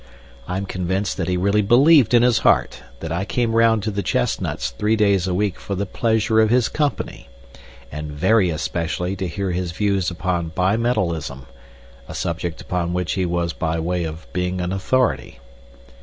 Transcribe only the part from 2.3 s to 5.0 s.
heart that I came round to the Chestnuts three